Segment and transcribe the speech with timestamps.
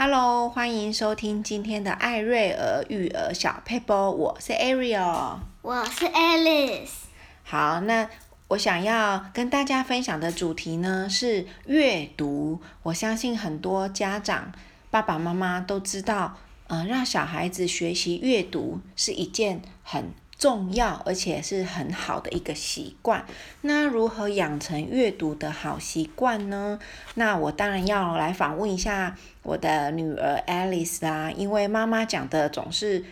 [0.00, 6.90] Hello，欢迎收听今天的艾瑞儿育儿小 paper，，我是 Ariel，我是 Alice。
[7.42, 8.08] 好，那
[8.46, 12.60] 我想要跟大家分享的主题呢是阅读。
[12.84, 14.52] 我相信很多家长、
[14.88, 16.36] 爸爸妈妈都知道，
[16.68, 23.26] 嗯、呃，让小孩子学习阅读是一件很重要而且是很好的一个习惯。
[23.62, 26.78] 那如何养成阅读的好习惯呢？
[27.14, 33.04] 那我当然要来访问一下我的女儿 Alice 啦，因为妈妈讲的总是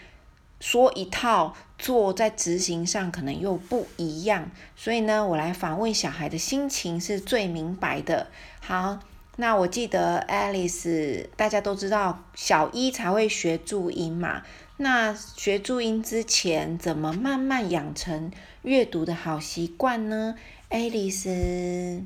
[0.61, 4.51] 说一套，做在执行上可能又不一样。
[4.77, 8.29] 所以呢，我来访问小孩的心情是最明白的。
[8.61, 9.01] 好，
[9.37, 14.43] 那我记得 Alice，大家都知道小一才会学注音嘛。
[14.79, 18.30] 那学注音之前，怎么慢慢养成
[18.63, 20.35] 阅读的好习惯呢
[20.71, 22.03] ？Alice，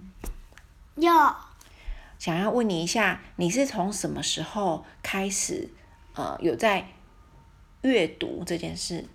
[0.96, 1.36] 要
[2.18, 5.68] 想要问你一下，你是从什么时候开始，
[6.14, 6.86] 呃，有在
[7.82, 9.06] 阅读这件事？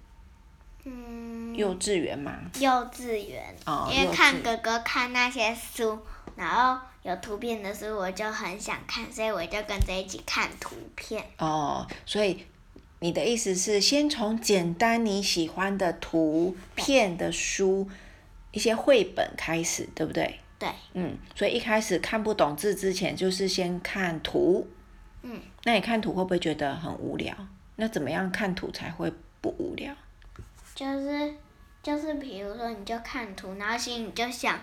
[0.83, 2.33] 嗯，幼稚园吗？
[2.59, 3.55] 幼稚园。
[3.65, 5.99] 哦，因为看哥哥看那些书，
[6.35, 11.23] 然后有图片的书，我就很想看，所以我就跟着一起看图片。
[11.37, 12.45] 哦，所以。
[12.99, 17.87] 你的意思是先从简单你喜欢的图片的书，
[18.51, 20.39] 一些绘本开始，对不对？
[20.57, 20.69] 对。
[20.93, 24.67] 嗯，所以一开始看不懂字之前，就是先看图。
[25.21, 25.39] 嗯。
[25.65, 27.35] 那你看图会不会觉得很无聊？
[27.75, 29.11] 那怎么样看图才会
[29.41, 29.93] 不无聊？
[30.73, 31.35] 就是
[31.83, 34.57] 就是，比如说，你就看图，然后心里就想。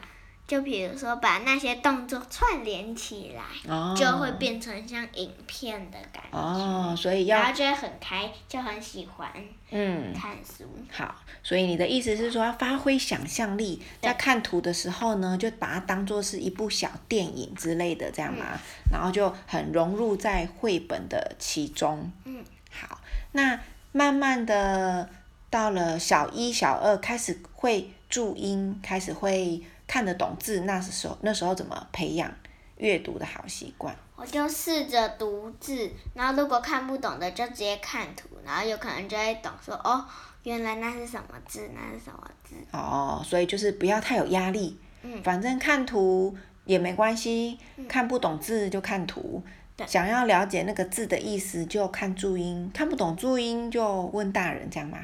[0.52, 3.42] 就比如说，把那些动作串联起来，
[3.74, 6.38] 哦、就会变成像影片的感觉。
[6.38, 9.32] 哦，所以要，然后就会很开，就很喜欢。
[9.70, 10.12] 嗯。
[10.12, 10.64] 看书。
[10.90, 18.60] 好，所以你的意思是说，要发挥想象力，在看图的时候呢，就把它当做是一部小电影之类的，这样嘛，嗯、
[18.92, 22.12] 然后就很融入在绘本的其中。
[22.26, 22.44] 嗯。
[22.70, 23.00] 好，
[23.32, 23.58] 那
[23.92, 25.08] 慢慢的
[25.48, 29.62] 到了小一、小二，开始会注音，开始会。
[29.92, 32.32] 看得懂字，那时候那时候怎么培养
[32.78, 33.94] 阅读的好习惯？
[34.16, 40.02] 我就试着读字，然后如果看不懂的就直接看图，然后有可能就会懂说哦，
[40.44, 42.54] 原来那是什么字，那是什么字。
[42.70, 49.42] 哦，所以就是不要太有压力，嗯，反正看图也没关系，嗯，看不懂字就看图，
[49.86, 54.98] 想要了解那个字的意思就看注音，看不懂注音就问大人，这样吗？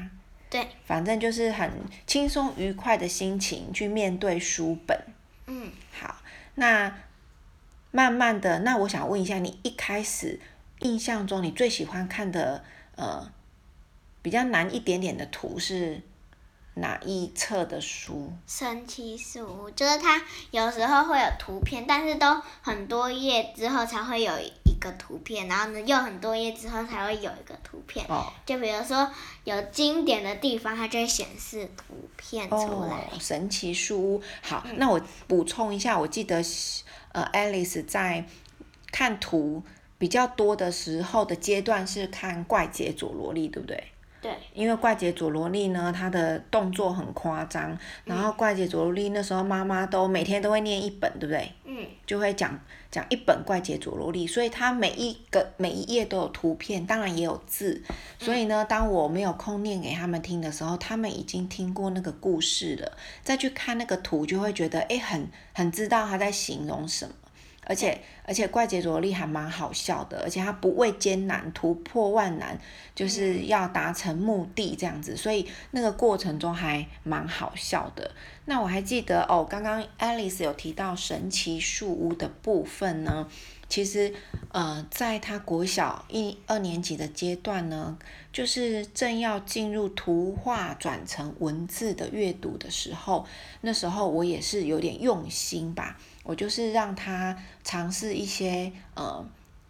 [0.49, 1.71] 对，反正就是很
[2.07, 4.99] 轻松愉快的心情去面对书本。
[5.45, 6.17] 嗯，好，
[6.55, 6.95] 那
[7.91, 10.39] 慢慢的，那我想问一下，你一开始
[10.79, 12.63] 印象中你最喜欢看的
[12.95, 13.31] 呃
[14.21, 16.01] 比较难一点点的图是
[16.75, 18.33] 哪一册的书？
[18.47, 20.21] 神奇树，就是它
[20.51, 24.33] 有时候会有图片，但是都很多页之后才会有。
[24.79, 28.05] 一个图片，然后呢，用很多页之后才会有一个图片。
[28.07, 28.31] 哦。
[28.45, 29.11] 就比如说
[29.43, 33.09] 有经典的地方，它就会显示图片出来。
[33.11, 34.21] 哦，神奇书屋。
[34.41, 36.41] 好，嗯，那我补充一下，我记得，
[37.11, 38.25] 呃，Alice 在
[38.89, 39.61] 看图
[39.97, 43.83] 比较多的时候的阶段是看怪杰佐罗力，对不对？
[44.21, 51.51] 对，因为怪杰佐罗力呢，他的动作很夸张，然后怪杰佐罗力那时候妈妈都每天都会念一本，对不对？
[51.63, 52.59] 嗯，就会讲
[52.91, 57.81] 讲一本怪杰佐罗力，所以他每一个每一页都有图片，当然也有字，
[58.17, 67.13] 所以呢，当我没有空念给他们听的时候，他们已经听过那个故事了，再去看那个图，就会觉得哎，很很知道他在形容什么。
[67.69, 72.57] 而且而且怪杰佐罗力还蛮好笑的，而且他不畏艰难，突破万难，
[72.95, 78.09] 就是要达成目的这样子，所以那个过程中还蛮好笑的。
[78.45, 83.27] 那我还记得哦，刚刚 Alice 有提到神奇树屋的部分呢，
[83.69, 84.11] 其实
[84.51, 87.97] 呃，在他国小一二年级的阶段呢，
[88.33, 93.25] 就是正要进入图画转成文字的阅读的时候，
[93.61, 95.97] 那时候我也是有点用心吧。
[96.23, 99.25] 我就是让他尝试一些呃，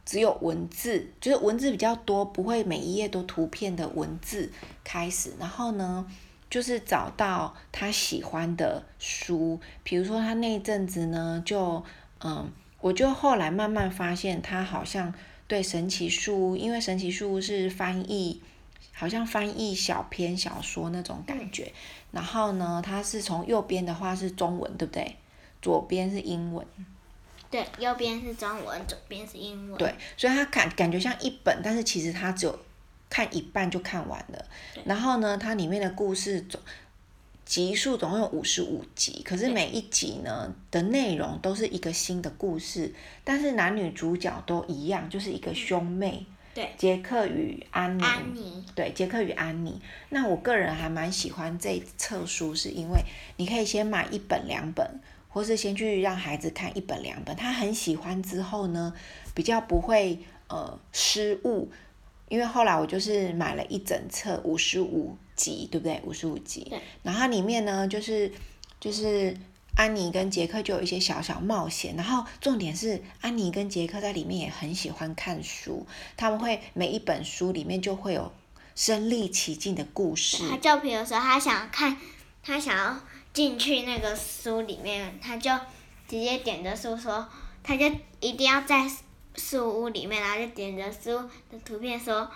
[0.05, 4.51] 只有文字，就是文字比较多，不会每一页都图片的文字
[4.83, 5.33] 开始。
[5.39, 6.05] 然后呢，
[6.49, 11.83] 就是找到他喜欢的书，比如说他那一阵子呢，就
[12.21, 15.13] 嗯，我就后来慢慢发现他好像
[15.47, 18.41] 对神奇树屋，因为神奇树屋是翻译，
[18.93, 21.71] 好像翻译小篇小说那种感觉。
[22.11, 25.15] 然后呢，它是从右边的话是中文，对不对？
[25.61, 26.65] 左边是英文，
[27.51, 29.77] 对，右边是中文，左边是英文。
[29.77, 32.59] 对，所以他感感觉像一本，但是其实他只有
[33.09, 34.45] 看一半就看完了。
[34.85, 36.61] 然后呢，它里面的故事总
[37.49, 42.93] 集数总共有五十五集，可是每一集呢的内容都是一个新的故事，
[43.23, 46.23] 但是男女主角都一样，就是一个兄妹。
[46.53, 48.03] 对，杰克与安妮。
[48.03, 48.63] 安妮。
[48.75, 49.81] 对，杰克与安妮。
[50.09, 52.99] 那我个人还蛮喜欢这册书，是因为
[53.37, 54.87] 你可以先买一本两本，
[55.27, 58.93] 或是先去让孩子看一本两本，他很喜欢之后呢，
[59.33, 60.19] 比较不会
[60.49, 61.71] 呃失误。
[62.27, 66.01] 因为后来我就是买了一整册五十五集，对不对？
[66.03, 66.71] 五十五集。
[67.03, 68.31] 然后它里面呢，就是
[68.79, 69.35] 就是
[69.75, 71.95] 安妮跟杰克就有一些小小冒险。
[71.95, 75.87] 然后重点是安妮跟杰克在里面也很喜欢看书，
[76.17, 78.31] 他们会每一本书里面就会有
[78.75, 80.43] 身历其境的故事。
[80.49, 81.97] 他就比如说他想看，
[82.43, 82.99] 他想要
[83.33, 85.49] 进去那个书里面，他就
[86.07, 87.27] 直接点着书说，
[87.63, 87.85] 他就
[88.19, 88.91] 一定要在。
[89.35, 91.17] 书屋里面，然后就点着书
[91.49, 92.29] 的图片说：“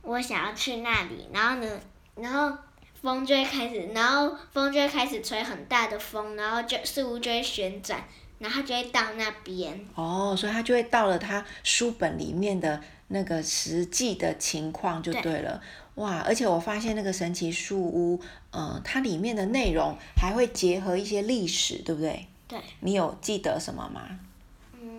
[0.00, 1.80] 我想要去那里。”然后呢，
[2.16, 2.56] 然后
[3.00, 8.02] 风就会开始，然后风就会开始吹很大的风，然后就树屋就会旋转，
[8.38, 9.84] 然后就会到那边。
[9.94, 15.58] 哦，所以它就会到了它书本里面的那个实际的情况就对了。
[15.58, 16.02] 对。
[16.02, 16.18] 哇！
[16.26, 18.20] 而且我发现那个神奇树屋，
[18.50, 22.26] 嗯、呃，它里面的内容还会结合一些历史，对不对？
[22.48, 22.58] 对。
[22.80, 24.02] 你有记得什么吗？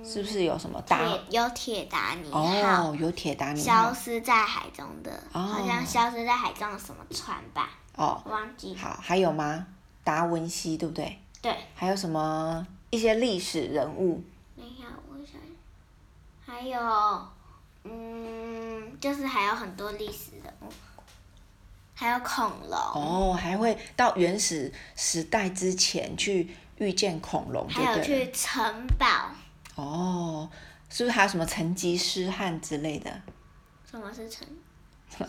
[0.07, 0.99] 是不是有什么大？
[1.29, 2.41] 有铁达尼号。
[2.41, 3.65] 哦，有铁达尼号。
[3.65, 7.69] 消失在海中的，哦、好像消失在海中的什么船吧？
[7.95, 8.21] 哦。
[8.25, 8.75] 忘记。
[8.75, 9.65] 好，还有吗？
[10.03, 11.19] 达文西，对不对？
[11.41, 11.55] 对。
[11.73, 14.23] 还有什么一些历史人物？
[14.55, 15.41] 等一下，我想。
[16.45, 17.27] 还有，
[17.83, 20.69] 嗯，就是还有很多历史人物，
[21.95, 22.77] 还有恐龙。
[22.77, 27.67] 哦，还会到原始时代之前去遇见恐龙？
[27.67, 29.31] 还有去城堡。
[29.75, 30.49] 哦，
[30.89, 33.21] 是不是还有什么成吉思汗之类的？
[33.89, 34.47] 什么是成？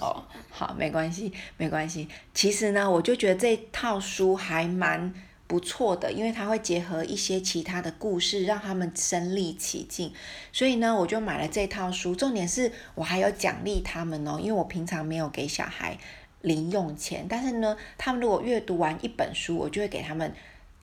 [0.01, 2.09] 哦，好，没关系，没关系。
[2.35, 5.13] 其实呢，我就觉得这套书还蛮
[5.47, 10.13] 不错的，因为它会结合一些其他的故事，让他们身历其境。
[10.53, 12.17] 所以呢，我就买了这套书。
[12.17, 15.97] 重点是我还有奖励他们哦，因为我平常没有给小孩
[16.41, 20.35] 零用钱，但是呢，他们如果阅读完一本书，我就会给他们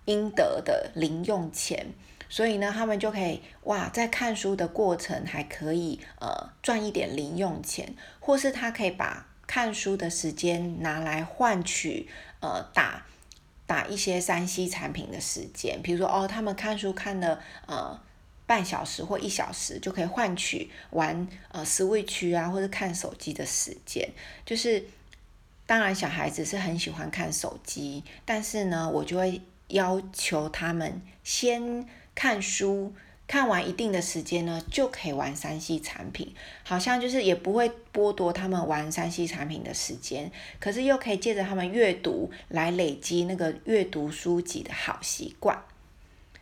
[0.05, 1.87] 应得的零用钱。
[2.29, 12.07] 所以呢，他们就可以哇，在看书的过程还可以呃赚一点零用钱，或是他可以把看书的时间拿来换取
[12.39, 13.05] 呃打
[13.67, 17.99] 打一些三 C 产品的时间，比如说哦，他们看书看了呃
[18.45, 24.09] 半小时或一小时，就可以换取玩呃 Switch 啊或者看手机的时间。
[24.45, 24.83] 就是
[25.65, 31.87] 当然小孩子是很喜欢看手机，但是呢，我就会要求他们先。
[32.15, 32.93] 看书
[33.27, 45.63] 看完一定的时间呢，就可以玩三 C 产品，好像就是也不会剥夺他们玩三 C 产品的时间，可是又可以借着他们阅读来累积那个阅读书籍的好习惯。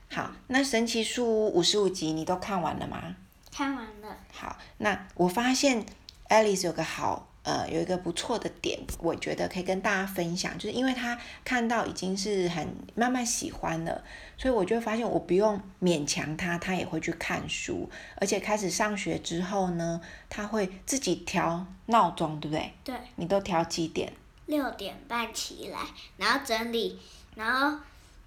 [0.09, 3.15] 好，那神奇树屋五十五集你都看完了吗？
[3.51, 4.17] 看完了。
[4.33, 5.85] 好，那我发现
[6.27, 7.31] Alice 有个好。
[7.43, 14.03] 呃，有一个不错的点，我觉得可以跟大家分享，就是因为他看到已经是很慢慢喜欢了，
[14.38, 19.99] 所以我就发现我不用勉强他，他也会去看书，而且开始上学之后呢，
[20.29, 22.73] 他会自己调闹钟，对不对？
[22.83, 22.95] 对。
[23.15, 24.13] 你都调几点？
[24.45, 25.79] 六点半起来，
[26.17, 26.99] 然后整理，
[27.35, 27.79] 然后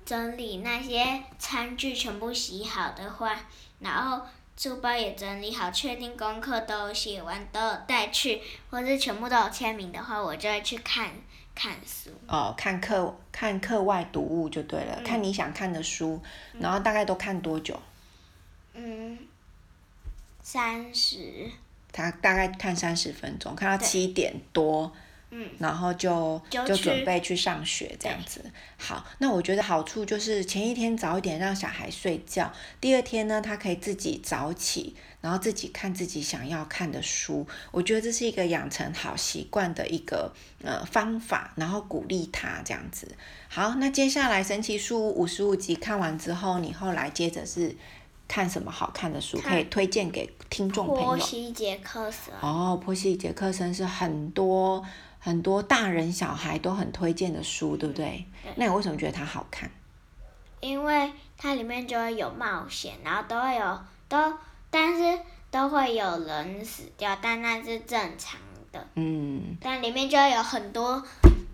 [0.04, 3.36] 整理那些餐具全部洗好的话，
[3.78, 4.26] 然后。
[4.56, 8.40] 书包也整理好，确定功课都写完，都有带去，
[8.70, 11.10] 或是全部都有签名的话，我就会去看
[11.54, 12.10] 看书。
[12.28, 16.22] 哦，看课看课外读物就对了，嗯、看你想看的书，
[16.58, 17.78] 然后大概都看多久？
[18.74, 19.18] 嗯，
[20.42, 21.50] 三十。
[21.92, 24.92] 他大概看三十分钟，看到七点多。
[25.36, 28.40] 嗯，然后就就准备去上学这样子。
[28.78, 37.44] 好，那我觉得好处就是前一天早一点让小孩睡觉，第二天呢，他可以自己早起，然后自己看自己想要看的书。
[37.72, 43.08] 我觉得这是一个养成好习惯的一个呃方法，然后鼓励他这样子。
[43.48, 47.74] 好，那接下来神奇书屋五十五集看完之后，你后来接着是
[48.28, 51.02] 看什么好看的书可以推荐给听众朋友？
[51.02, 52.32] 波西杰克森。
[52.40, 54.84] 哦，波西杰克森是很多。
[55.24, 58.26] 很多大人小孩都很推荐的书，对不对？
[58.42, 58.52] 对。
[58.56, 59.70] 那你为什么觉得它好看？
[60.60, 64.34] 因为它里面就会有冒险，然后都会有都，
[64.68, 65.18] 但是
[65.50, 68.38] 都会有人死掉，但那是正常
[68.70, 68.86] 的。
[68.96, 69.56] 嗯。
[69.62, 71.02] 但里面就会有很多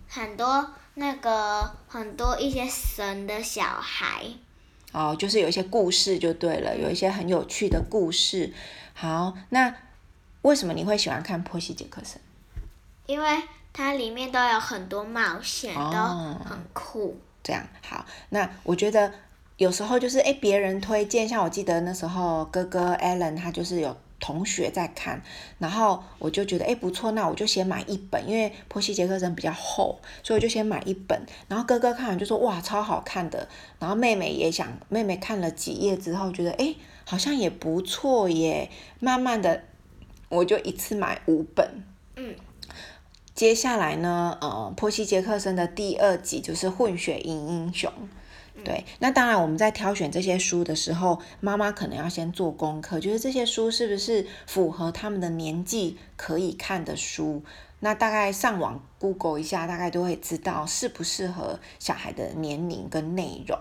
[0.09, 4.25] 很多那个很多一些神的小孩。
[4.91, 8.51] 哦，就是有一些故事就对了，有一些很有趣的故事。
[8.93, 9.73] 好，那
[10.41, 12.21] 为什么你会喜欢看波西杰克森？
[13.07, 13.41] 因为
[13.73, 17.17] 它里面都有很多冒险，哦、都很酷。
[17.43, 19.11] 这样好，那我觉得
[19.57, 25.19] 有时候就是哎，别人推荐，像我记得那时候哥哥 Alan 他就是有同学在看，
[25.57, 31.19] 然后我就觉得哎不错，那我就先买一本，因为波西杰克森比较厚，所以我就先买一本。
[31.47, 33.47] 然后哥哥看完就说哇超好看的，
[33.79, 36.75] 然后妹妹也想，妹妹看了几页之后觉得哎
[37.05, 39.63] 好像也不错耶，慢慢的
[40.29, 41.83] 我就一次买五本。
[43.31, 43.35] 嗯。
[43.35, 47.91] 接下来呢，呃，波西杰克森的第二集就是混血英英雄。
[48.63, 57.43] 对，那当然我们在挑选这些书的时候，妈妈可能要先做功课，就是这些书是不是符合他们的年纪可以看的书。
[57.79, 63.57] 那大概上网 Google 一下，大概都会知道适不适合小孩的年龄跟内容。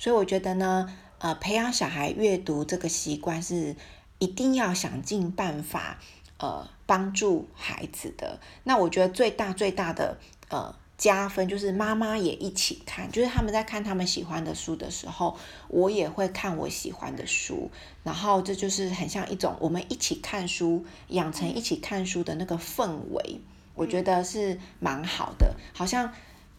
[0.00, 3.76] 所以我觉得呢，呃，培养小孩阅读这个习惯是
[4.18, 5.98] 一定要想尽办法。
[6.40, 8.40] 呃，帮助孩子的。
[8.64, 10.18] 那我觉得最大最大的
[10.48, 15.36] 呃加分就是妈妈也一起看，就是他们在看他们喜欢的书的时候，
[15.68, 17.70] 我也会看我喜欢的书，
[18.02, 23.40] 然后这就是很像一种我们一起看书，养成一起看书的那个氛围，
[23.74, 26.10] 我觉得是蛮好的，好像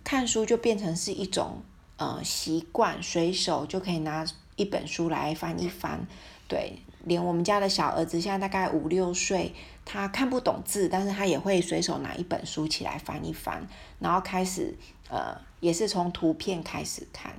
[0.03, 1.63] 看书就变成是一种
[1.97, 6.05] 呃习惯，随手就可以拿一本书来翻一翻，
[6.51, 6.81] 对。
[7.05, 13.67] 连我们家的小儿子现在大概五六岁，他看不懂字，但是他也会随手拿一本书起来翻一翻，
[13.97, 14.77] 然后开始
[15.09, 17.33] 呃，也是从图片开始看。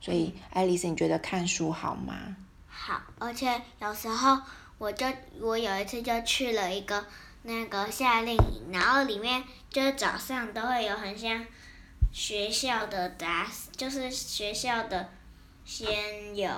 [0.00, 2.34] 所以，爱丽丝，你觉得看书好吗？
[2.68, 4.38] 好，而且有时候
[4.78, 5.06] 我就
[5.40, 7.04] 我有一次就去了一个
[7.42, 11.44] 那个夏令营，然后里面就是早上都会有很像
[12.10, 15.10] 学校的杂，就是学校的
[15.66, 16.50] 先有。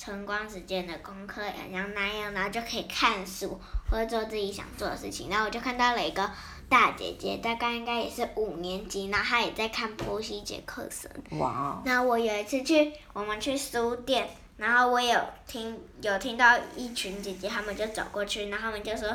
[0.00, 5.28] 晨光时间的功课，然后那样，然后就可以看书或者做自己想做的事情。
[5.28, 6.30] 然后我就看到了一个
[6.70, 11.12] 大姐姐，大概应该也是五年级，然后她也在看波西杰克森。
[11.38, 11.82] 哇！
[11.84, 14.26] 然后我有一次去，我们去书店，
[14.56, 19.14] 然后我有听有听到一群姐姐，她们就走过去，然后她们就说，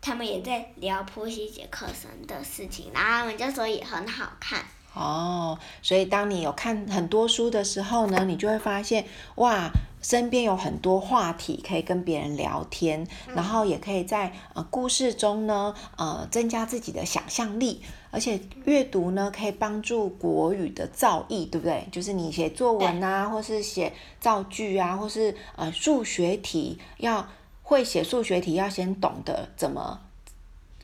[0.00, 4.64] 她们也在聊波西杰克森的事情，然后她们就说也很好看。
[4.94, 9.06] 哦，所以当你有看很多书的时候呢，你就会发现，
[9.36, 9.70] 哇，
[10.02, 17.80] 身边有很多话题可以跟别人聊天，嗯、然后也可以在呃故事中呢，呃增加自己的想象力，
[18.10, 21.86] 而且阅读呢可以帮助国语的造诣，对不对？
[21.90, 27.26] 就是你写作文啊，或是写造句啊，或是呃数学题，要
[27.62, 30.00] 会写数学题，要先懂得怎么。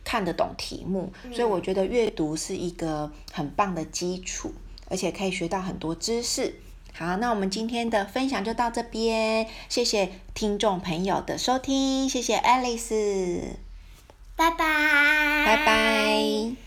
[0.09, 4.51] 看得懂题目，所以我觉得阅读是一个很棒的基础，
[4.89, 6.55] 而且可以学到很多知识。
[6.95, 13.43] 好，那我们今天的分享就到这边，谢谢听众朋友的收听，谢谢 Alice，，
[14.35, 16.59] 拜拜，拜拜。